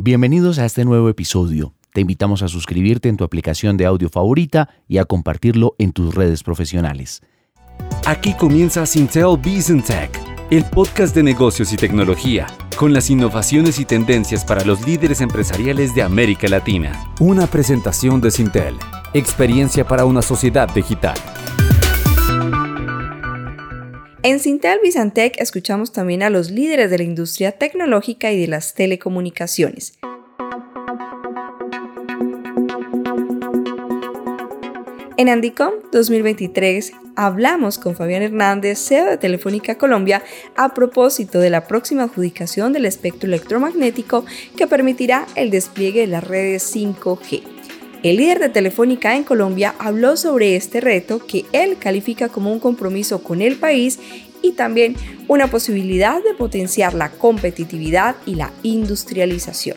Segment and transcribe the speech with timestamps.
[0.00, 1.74] Bienvenidos a este nuevo episodio.
[1.92, 6.14] Te invitamos a suscribirte en tu aplicación de audio favorita y a compartirlo en tus
[6.14, 7.20] redes profesionales.
[8.06, 10.20] Aquí comienza Sintel Business Tech,
[10.52, 15.96] el podcast de negocios y tecnología, con las innovaciones y tendencias para los líderes empresariales
[15.96, 16.92] de América Latina.
[17.18, 18.76] Una presentación de Sintel,
[19.14, 21.18] experiencia para una sociedad digital.
[24.28, 28.74] En Sintel Bizantec escuchamos también a los líderes de la industria tecnológica y de las
[28.74, 29.98] telecomunicaciones.
[35.16, 40.22] En Andicom 2023 hablamos con Fabián Hernández, CEO de Telefónica Colombia,
[40.56, 44.26] a propósito de la próxima adjudicación del espectro electromagnético
[44.58, 47.57] que permitirá el despliegue de las redes 5G.
[48.04, 52.60] El líder de Telefónica en Colombia habló sobre este reto que él califica como un
[52.60, 53.98] compromiso con el país
[54.40, 54.94] y también
[55.26, 59.76] una posibilidad de potenciar la competitividad y la industrialización.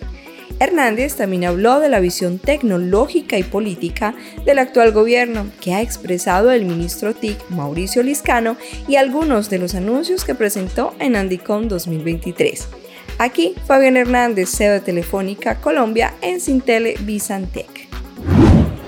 [0.60, 4.14] Hernández también habló de la visión tecnológica y política
[4.46, 8.56] del actual gobierno que ha expresado el ministro TIC Mauricio Liscano
[8.88, 12.68] y algunos de los anuncios que presentó en Andicom 2023.
[13.18, 17.91] Aquí Fabián Hernández, CEO de Telefónica Colombia en Sintele Bizantec.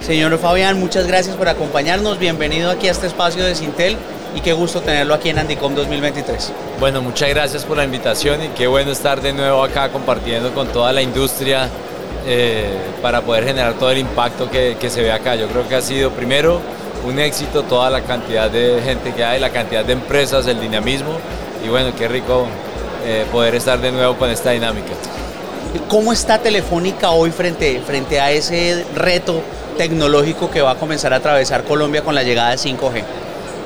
[0.05, 2.19] Señor Fabián, muchas gracias por acompañarnos.
[2.19, 3.95] Bienvenido aquí a este espacio de Sintel
[4.35, 6.51] y qué gusto tenerlo aquí en Andicom 2023.
[6.77, 10.67] Bueno, muchas gracias por la invitación y qué bueno estar de nuevo acá compartiendo con
[10.67, 11.69] toda la industria
[12.27, 15.35] eh, para poder generar todo el impacto que, se ve acá.
[15.35, 16.59] Yo creo que ha sido primero
[17.07, 21.17] un éxito toda la cantidad de gente que hay, la cantidad de empresas, el dinamismo
[21.65, 22.45] y bueno, qué rico
[23.05, 24.91] eh, poder estar de nuevo con esta dinámica.
[25.87, 29.41] ¿Cómo está Telefónica hoy frente, frente a ese reto
[29.73, 33.03] tecnológico que va a comenzar a atravesar Colombia con la llegada de 5G?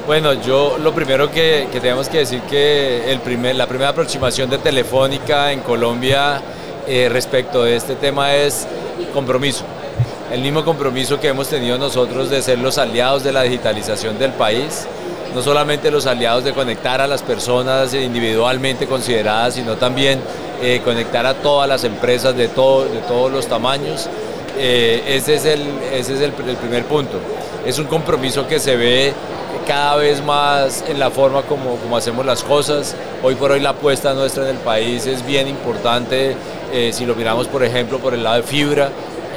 [0.08, 4.58] Bueno, yo lo primero que, tenemos que decir que el primer, la primera aproximación de
[4.58, 6.42] Telefónica en Colombia
[6.88, 8.66] eh, respecto de este tema es
[9.14, 9.66] compromiso.
[10.32, 14.32] El mismo compromiso que hemos tenido nosotros de ser los aliados de la digitalización del
[14.32, 14.88] país,
[15.36, 20.22] no solamente los aliados de conectar a las personas individualmente consideradas, sino también
[20.62, 24.10] eh, conectar a todas las empresas de, todo, de todos los tamaños
[24.58, 25.62] eh, ese es, el,
[25.94, 27.20] ese es el, primer punto.
[27.66, 29.14] Es un compromiso que se ve
[29.68, 32.96] cada vez más en la forma como, hacemos las cosas.
[33.24, 36.36] Hoy por hoy la apuesta nuestra en el país es bien importante.
[36.74, 38.90] Eh, si lo miramos, por ejemplo, por el lado de fibra,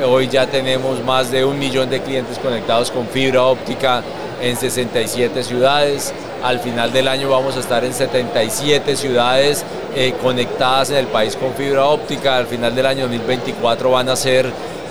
[0.07, 4.03] hoy ya tenemos más de un millón de clientes conectados con fibra óptica
[4.41, 6.13] en 67 ciudades.
[6.43, 9.65] Al final del año vamos a estar en 77 ciudades
[9.95, 12.37] eh, conectadas en el país con fibra óptica.
[12.37, 14.51] Al final del año 2024 van a ser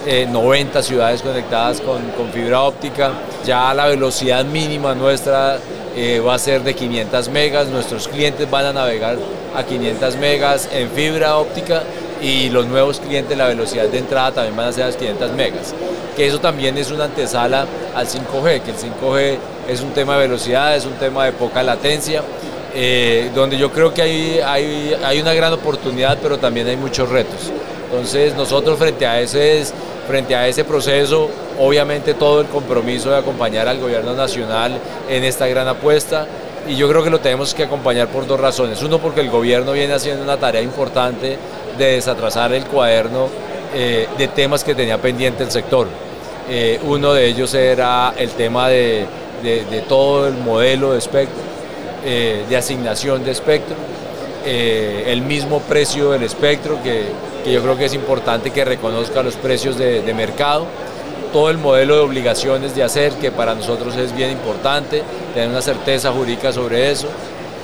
[0.09, 1.99] 90 eh, ciudades conectadas con,
[2.31, 3.11] fibra óptica.
[3.45, 5.59] Ya la velocidad mínima nuestra
[5.95, 7.67] eh, va a ser de 500 megas.
[7.67, 9.17] Nuestros clientes van a navegar
[9.55, 11.83] a 500 megas en fibra óptica
[12.21, 15.73] y los nuevos clientes la velocidad de entrada también van a ser a 500 megas.
[16.15, 17.65] Que eso también es una antesala
[17.95, 19.37] al 5G, que el 5G
[19.69, 22.23] es un tema de velocidad, es un tema de poca latencia.
[22.75, 27.51] Eh, donde yo creo que hay, hay, una gran oportunidad, pero también hay muchos retos.
[27.89, 29.63] Entonces nosotros frente a ese
[30.09, 35.45] frente a ese proceso, obviamente todo el compromiso de acompañar al gobierno nacional en esta
[35.45, 36.25] gran apuesta
[36.67, 38.81] y yo creo que lo tenemos que acompañar por dos razones.
[38.81, 41.37] Uno, porque el gobierno viene haciendo una tarea importante
[41.77, 43.27] de desatrasar el cuaderno
[43.75, 45.87] eh, de temas que tenía pendiente el sector.
[46.49, 49.05] Eh, uno de ellos era el tema de,
[49.87, 51.37] todo el modelo de espectro,
[52.03, 53.75] eh, de asignación de espectro,
[54.49, 57.05] el mismo precio del espectro que
[57.51, 60.65] yo creo que es importante que reconozca los precios de, mercado,
[61.33, 65.61] todo el modelo de obligaciones de hacer, que para nosotros es bien importante, tener una
[65.61, 67.07] certeza jurídica sobre eso,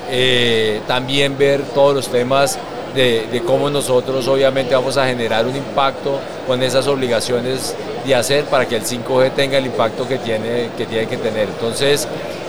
[0.09, 2.57] eh, también ver todos los temas
[2.93, 7.75] de, cómo nosotros obviamente vamos a generar un impacto con esas obligaciones
[8.05, 11.49] de hacer para que el 5G tenga el impacto que tiene que, tiene que tener.
[11.49, 12.07] Entonces,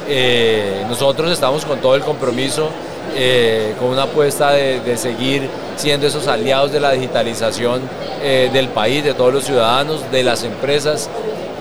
[0.08, 2.68] eh, nosotros estamos con todo el compromiso
[3.16, 7.80] eh, con una apuesta de, seguir siendo esos aliados de la digitalización
[8.22, 11.08] eh, del país, de todos los ciudadanos, de las empresas.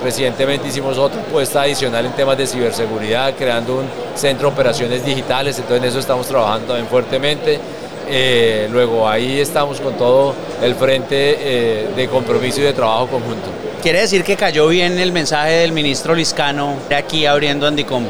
[0.03, 3.85] Recientemente hicimos otra apuesta adicional en temas de ciberseguridad, creando un
[4.15, 7.59] centro de operaciones digitales, entonces en eso estamos trabajando también fuertemente.
[8.71, 13.49] Luego ahí estamos con todo el frente de compromiso y de trabajo conjunto.
[13.81, 18.03] ¿Quiere decir que cayó bien el mensaje del ministro Liscano de aquí abriendo Andicom?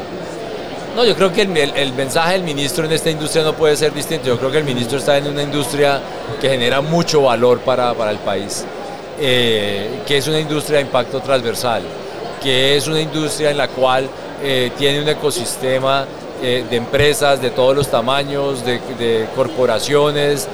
[0.96, 4.28] No, yo creo que el, mensaje del ministro en esta industria no puede ser distinto.
[4.28, 6.00] Yo creo que el ministro está en una industria
[6.40, 8.64] que genera mucho valor para, el país,
[9.20, 11.82] eh, que es una industria de impacto transversal,
[12.42, 14.08] que es una industria en la cual
[14.42, 16.06] eh, tiene un ecosistema
[16.42, 20.48] eh, de empresas de todos los tamaños, de, corporaciones,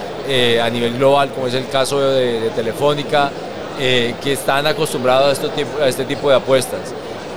[0.60, 3.30] a nivel global, como es el caso de, Telefónica,
[3.78, 6.92] que están acostumbrados a, este tipo, a este tipo de apuestas,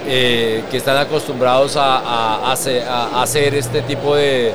[0.06, 4.54] que están acostumbrados a, hacer, este tipo de,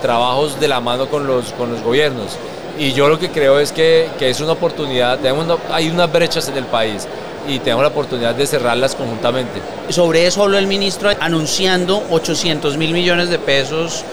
[0.00, 2.36] trabajos de la mano con los, con los gobiernos.
[2.78, 6.48] Y yo lo que creo es que, que es una oportunidad, tenemos hay unas brechas
[6.48, 7.06] en el país
[7.46, 9.60] y tenemos la oportunidad de cerrarlas conjuntamente.
[9.88, 14.04] Sobre eso habló el ministro anunciando 800 mil millones de pesos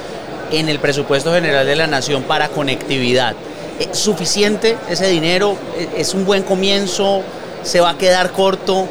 [0.51, 3.36] en el presupuesto general de la nación para conectividad.
[3.80, 5.56] ¿Es suficiente ese dinero?
[5.95, 7.21] ¿Es un buen comienzo?
[7.63, 8.88] ¿Se va a quedar corto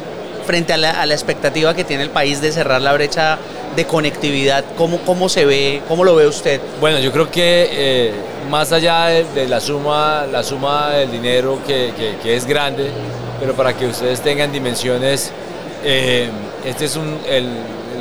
[0.47, 3.37] frente a la, expectativa que tiene el país de cerrar la brecha
[3.75, 4.63] de conectividad?
[4.77, 5.83] ¿Cómo, cómo se ve?
[5.87, 6.59] ¿Cómo lo ve usted?
[6.79, 8.11] Bueno, yo creo que eh,
[8.49, 12.89] más allá de, la, suma, la suma del dinero que, es grande,
[13.39, 15.31] pero para que ustedes tengan dimensiones,
[15.83, 16.29] eh,
[16.65, 16.97] este es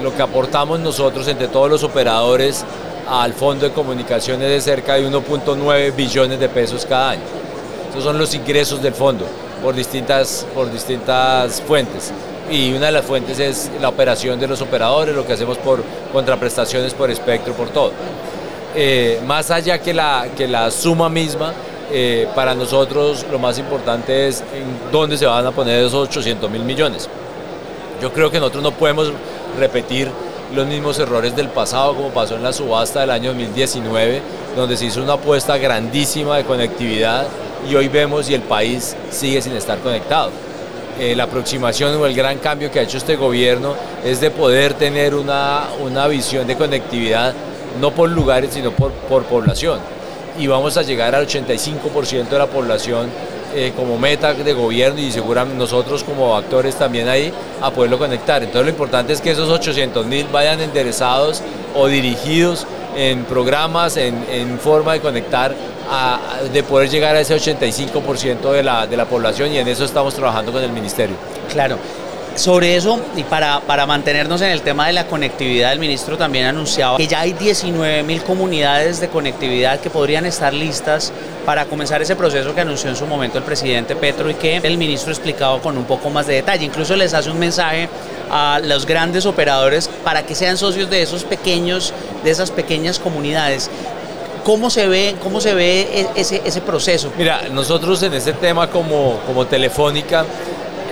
[0.03, 2.65] lo que aportamos nosotros entre todos los operadores
[3.09, 7.23] al Fondo de Comunicaciones de cerca de 1.9 billones de pesos cada año.
[7.91, 9.27] Esos son los ingresos del fondo
[9.63, 12.13] por distintas, por distintas fuentes.
[12.51, 15.83] Y una de las fuentes es la operación de los operadores, lo que hacemos por
[16.13, 17.93] contraprestaciones por espectro, por todo.
[18.75, 21.53] Eh, más allá que la, que la suma misma,
[21.91, 26.51] eh, para nosotros lo más importante es en dónde se van a poner esos 800
[26.51, 27.09] mil millones.
[28.01, 29.13] Yo creo que nosotros no podemos
[29.59, 30.11] repetir
[30.55, 34.21] los mismos errores del pasado como pasó en la subasta del año 2019,
[34.55, 37.27] donde se hizo una apuesta grandísima de conectividad
[37.69, 40.31] y hoy vemos y el país sigue sin estar conectado.
[40.99, 44.75] Eh, la aproximación o el gran cambio que ha hecho este gobierno es de poder
[44.75, 47.35] tener una, una visión de conectividad
[47.81, 49.79] no por lugares, sino por, por población
[50.39, 53.09] y vamos a llegar al 85% de la población
[53.55, 58.43] eh, como meta de gobierno y seguramente nosotros como actores también ahí a poderlo conectar.
[58.43, 61.43] Entonces lo importante es que esos 800 mil vayan enderezados
[61.75, 62.67] o dirigidos
[62.97, 65.55] en programas, en, forma de conectar,
[66.53, 70.15] de poder llegar a ese 85% de la, de la población y en eso estamos
[70.15, 71.17] trabajando con el ministerio.
[71.53, 71.79] Claro,
[72.37, 76.45] sobre eso, y para, para, mantenernos en el tema de la conectividad, el ministro también
[76.45, 81.13] anunciaba que ya hay 19 mil comunidades de conectividad que podrían estar listas
[81.47, 84.77] para comenzar ese proceso que anunció en su momento el presidente Petro y que el
[84.77, 86.67] ministro explicaba con un poco más de detalle.
[86.67, 87.89] Incluso les hace un mensaje
[88.31, 91.93] a los grandes operadores para que sean socios de esos pequeños,
[92.23, 93.69] de esas pequeñas comunidades.
[94.45, 97.11] ¿Cómo se ve, cómo se ve e, ese, ese proceso?
[97.19, 100.25] Mira, nosotros en este tema como, como Telefónica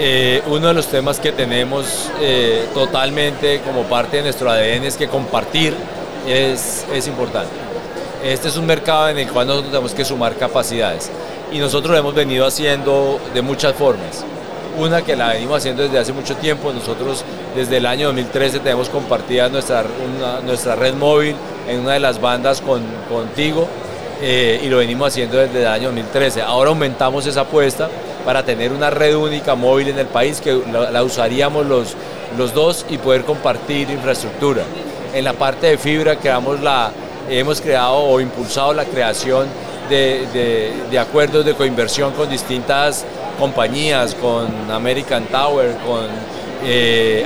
[0.00, 4.96] eh, uno de los temas que tenemos eh, totalmente como parte de nuestro ADN es
[4.96, 5.75] que compartir
[6.26, 7.52] es, es, importante.
[8.25, 11.08] Este es un mercado en el cual nosotros tenemos que sumar capacidades
[11.52, 14.25] y nosotros lo hemos venido haciendo de muchas formas.
[14.76, 17.25] Una que la venimos haciendo desde hace mucho tiempo, nosotros
[17.55, 19.85] desde el año 2013 tenemos compartida nuestra,
[20.45, 21.37] nuestra red móvil
[21.69, 23.69] en una de las bandas con, contigo
[24.21, 26.43] eh, y lo venimos haciendo desde el año 2013.
[26.43, 27.89] Ahora aumentamos esa apuesta
[28.25, 30.61] para tener una red única móvil en el país que
[30.91, 31.95] la, usaríamos los,
[32.37, 34.62] los dos y poder compartir infraestructura.
[35.12, 36.91] En la parte de fibra creamos la,
[37.29, 39.47] hemos creado o impulsado la creación
[39.89, 40.27] de,
[40.91, 43.05] de, acuerdos de coinversión con distintas
[43.39, 46.09] compañías, con American Tower, con
[46.64, 47.25] eh,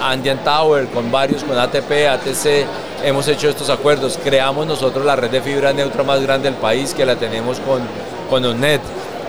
[0.00, 2.66] Andean Tower, con varios, con ATP, ATC,
[3.04, 4.18] hemos hecho estos acuerdos.
[4.22, 7.80] Creamos nosotros la red de fibra neutra más grande del país, que la tenemos con,
[8.28, 8.80] con ONET.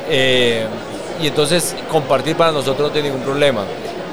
[0.09, 0.65] Eh,
[1.21, 3.63] y entonces compartir para nosotros no tiene ningún problema.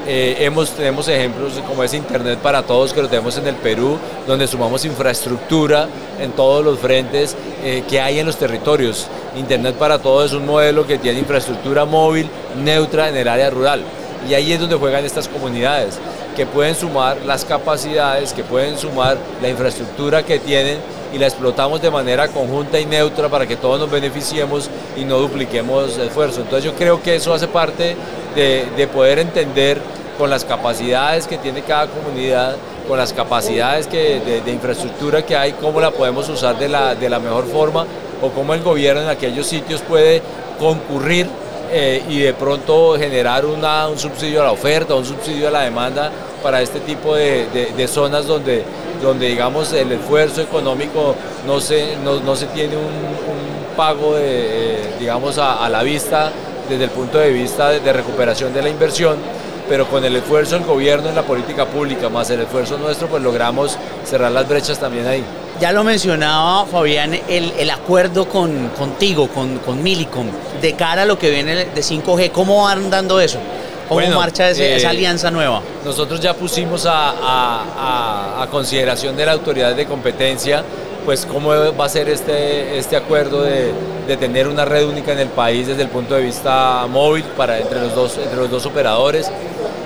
[0.07, 3.99] Eh, hemos, tenemos ejemplos como es Internet para Todos que lo tenemos en el Perú,
[4.25, 5.87] donde sumamos infraestructura
[6.19, 9.07] en todos los frentes eh, que hay en los territorios.
[9.35, 12.29] Internet para Todos es un modelo que tiene infraestructura móvil
[12.63, 13.83] neutra en el área rural.
[14.29, 15.97] Y ahí es donde juegan estas comunidades,
[16.35, 20.77] que pueden sumar las capacidades, que pueden sumar la infraestructura que tienen
[21.13, 25.17] y la explotamos de manera conjunta y neutra para que todos nos beneficiemos y no
[25.17, 26.41] dupliquemos esfuerzo.
[26.41, 27.95] Entonces yo creo que eso hace parte
[28.35, 29.81] de, poder entender
[30.17, 32.55] con las capacidades que tiene cada comunidad,
[32.87, 37.09] con las capacidades que, de, infraestructura que hay, cómo la podemos usar de la, de
[37.09, 37.85] la mejor forma
[38.21, 40.21] o cómo el gobierno en aquellos sitios puede
[40.59, 41.27] concurrir
[41.71, 43.61] eh, y de pronto generar un
[43.97, 46.11] subsidio a la oferta, un subsidio a la demanda
[46.43, 48.63] para este tipo de, de zonas donde
[49.01, 53.21] donde digamos el esfuerzo económico no se, no, se tiene un,
[53.75, 56.29] pago de, eh, digamos a, la vista
[56.69, 59.15] desde el punto de vista de, recuperación de la inversión,
[59.69, 63.23] pero con el esfuerzo del gobierno en la política pública más el esfuerzo nuestro, pues
[63.23, 65.23] logramos cerrar las brechas también ahí.
[65.61, 70.25] Ya lo mencionaba Fabián, el, acuerdo con, contigo, con, con Milicom,
[70.59, 73.37] de cara a lo que viene de 5G, ¿cómo van dando eso?
[73.87, 75.61] ¿Cómo marcha esa eh, alianza nueva?
[75.85, 80.63] Nosotros ya pusimos a, consideración de la autoridad de competencia
[81.05, 83.71] pues cómo va a ser este, este acuerdo de,
[84.07, 87.59] de, tener una red única en el país desde el punto de vista móvil para
[87.59, 89.31] entre los dos, entre los dos operadores.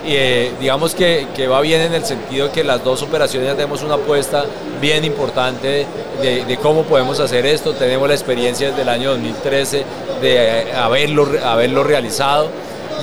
[0.08, 3.96] Eh, digamos que, va bien en el sentido que las dos operaciones ya tenemos una
[3.96, 4.46] apuesta
[4.80, 5.88] bien importante
[6.22, 7.74] de, de, cómo podemos hacer esto.
[7.74, 9.84] Tenemos la experiencia desde el año 2013
[10.22, 12.50] de haberlo, haberlo realizado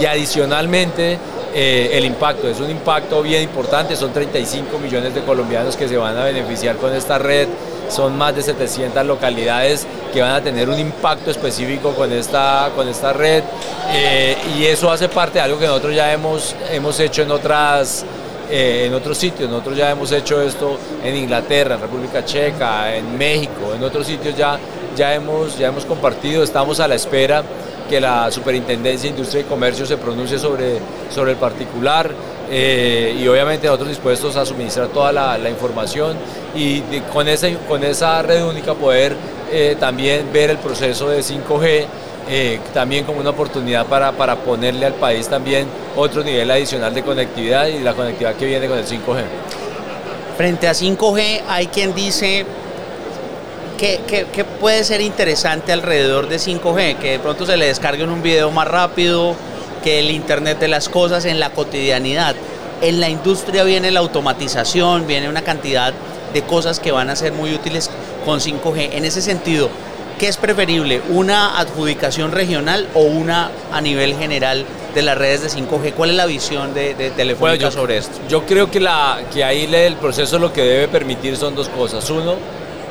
[0.01, 1.19] y adicionalmente
[1.55, 2.49] eh, el impacto.
[2.49, 6.77] Es un impacto bien importante, son 35 millones de colombianos que se van a beneficiar
[6.77, 7.47] con esta red,
[7.93, 12.89] son más de 700 localidades que van a tener un impacto específico con esta, con
[12.89, 13.43] esta red
[13.91, 18.05] eh, y eso hace parte de algo que nosotros ya hemos, hemos hecho en otras...
[18.51, 23.17] Eh, en otros sitios, nosotros ya hemos hecho esto en Inglaterra, en República Checa, en
[23.17, 24.59] México, en otros sitios ya,
[24.95, 27.43] ya, hemos, ya hemos compartido, estamos a la espera
[27.89, 32.11] que la Superintendencia de Industria y Comercio se pronuncie sobre, sobre el particular
[32.55, 36.19] eh, y obviamente nosotros dispuestos a suministrar toda la, información
[36.55, 36.81] y
[37.11, 39.17] con, esa, con esa red única poder
[39.51, 41.87] eh, también ver el proceso de 5G
[42.29, 45.67] eh, también como una oportunidad para, para ponerle al país también
[45.97, 49.23] otro nivel adicional de conectividad y la conectividad que viene con el 5G.
[50.37, 52.45] Frente a 5G hay quien dice
[53.79, 56.99] ¿qué, puede ser interesante alrededor de 5G?
[56.99, 59.35] Que de pronto se le descargue un video más rápido,
[59.83, 62.35] que el Internet de las cosas en la cotidianidad.
[62.81, 65.93] En la industria viene la automatización, viene una cantidad
[66.33, 67.91] de cosas que van a ser muy útiles
[68.25, 68.91] con 5G.
[68.93, 69.69] En ese sentido,
[70.19, 71.03] ¿qué es preferible?
[71.11, 75.93] ¿Una adjudicación regional o una a nivel general de las redes de 5G?
[75.93, 78.19] ¿Cuál es la visión de, de Telefónica sobre esto?
[78.29, 82.09] Yo creo que, la, que ahí el proceso lo que debe permitir son dos cosas.
[82.11, 82.37] Uno,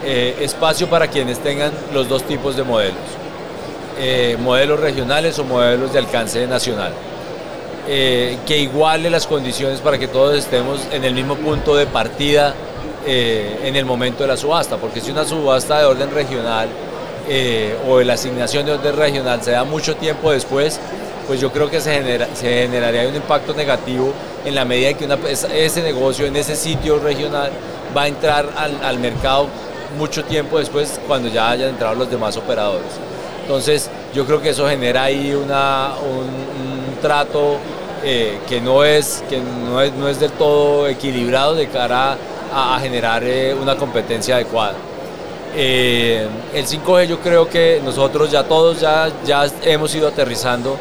[0.03, 2.97] eh, espacio para quienes tengan los dos tipos de modelos,
[4.03, 6.91] eh, modelos regionales o modelos de alcance nacional,
[7.87, 12.55] eh, que iguale las condiciones para que todos estemos en el mismo punto de partida
[13.03, 16.69] en el momento de la subasta, porque si una subasta de orden regional
[17.87, 20.79] o la asignación de orden regional se da mucho tiempo después,
[21.27, 24.13] pues yo creo que se, genera, se generaría un impacto negativo
[24.45, 25.07] en la medida que
[25.53, 27.51] ese negocio en ese sitio regional
[27.95, 29.47] va a entrar al, al mercado
[29.97, 33.10] mucho tiempo después cuando ya hayan entrado los demás operadores.
[33.41, 36.51] Entonces yo creo que eso genera ahí una, un,
[37.01, 37.57] trato
[38.03, 42.15] eh, que, no es, que no, es, no es del todo equilibrado de cara
[42.53, 44.75] a, generar eh, una competencia adecuada.
[45.55, 50.77] Eh, el 5G yo creo que nosotros ya todos ya, ya hemos ido aterrizando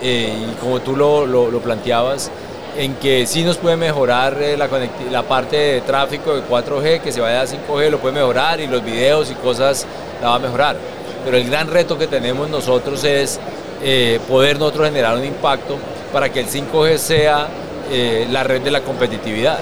[0.00, 2.30] y como tú lo, lo, planteabas,
[2.76, 4.68] en que sí nos puede mejorar la,
[5.10, 8.66] la, parte de tráfico de 4G, que se vaya a 5G lo puede mejorar y
[8.66, 9.86] los videos y cosas
[10.20, 10.76] la va a mejorar.
[11.24, 13.40] Pero el gran reto que tenemos nosotros es
[13.82, 15.78] eh, poder nosotros generar un impacto
[16.12, 17.48] para que el 5G sea
[17.90, 19.58] eh, la red de la competitividad.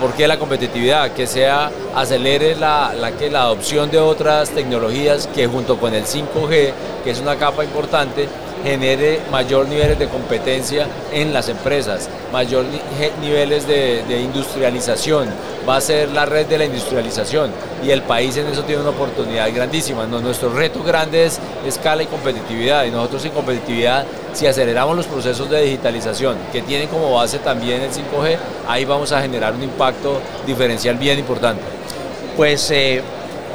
[0.00, 1.12] ¿Por qué la competitividad?
[1.12, 6.72] Que sea acelere la, la, la adopción de otras tecnologías que junto con el 5G,
[7.04, 8.26] que es una capa importante,
[8.62, 12.64] genere mayor niveles de competencia en las empresas, mayor
[13.20, 15.28] niveles de, industrialización.
[15.68, 17.50] Va a ser la red de la industrialización
[17.84, 20.06] y el país en eso tiene una oportunidad grandísima.
[20.06, 25.48] nuestro reto grande es escala y competitividad y nosotros en competitividad, si aceleramos los procesos
[25.50, 28.36] de digitalización que tienen como base también el 5G,
[28.68, 31.62] ahí vamos a generar un impacto diferencial bien importante.
[32.36, 33.02] Pues eh,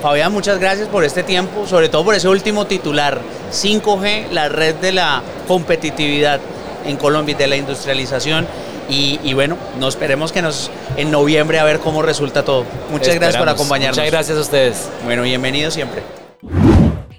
[0.01, 3.19] Fabián, muchas gracias por este tiempo, sobre todo por ese último titular,
[3.51, 6.39] 5G, la red de la competitividad
[6.85, 8.47] en Colombia y de la industrialización.
[8.89, 12.63] Y, bueno, nos esperemos que nos en noviembre a ver cómo resulta todo.
[12.89, 13.97] Muchas gracias por acompañarnos.
[13.97, 14.89] Muchas gracias a ustedes.
[15.03, 16.01] Bueno, bienvenidos siempre.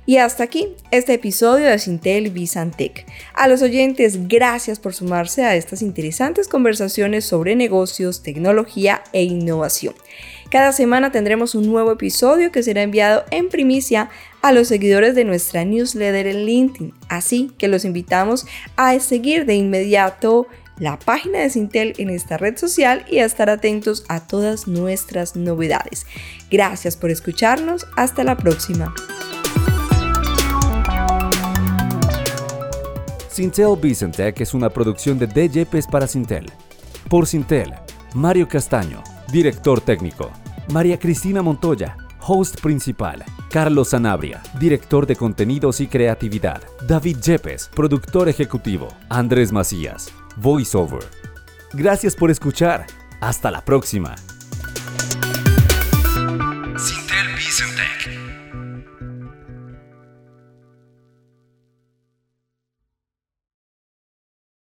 [0.09, 3.05] Y hasta aquí este episodio de Sintel Bizantec.
[3.35, 9.95] A los oyentes, gracias por sumarse a estas interesantes conversaciones sobre negocios, tecnología e innovación.
[10.51, 14.09] Cada semana tendremos un nuevo episodio que será enviado en primicia
[14.41, 16.95] a los seguidores de nuestra newsletter en LinkedIn.
[17.11, 18.47] Así que los invitamos
[18.77, 20.47] a seguir de inmediato
[20.79, 25.37] la página de Sintel en esta red social y a estar atentos a todas nuestras
[25.37, 26.07] novedades.
[26.51, 27.87] Gracias por escucharnos.
[27.95, 28.95] Hasta la próxima.
[33.39, 36.51] Sintel Vicentech es una producción de DJPs para Sintel.
[37.09, 37.73] Por Sintel,
[38.13, 40.33] Mario Castaño, director técnico.
[40.73, 43.25] María Cristina Montoya, host principal.
[43.49, 46.61] Carlos Sanabria, director de contenidos y creatividad.
[46.89, 48.89] David Yepes, productor ejecutivo.
[49.09, 51.05] Andrés Macías, voiceover.
[51.73, 52.87] Gracias por escuchar.
[53.21, 54.17] Hasta la próxima.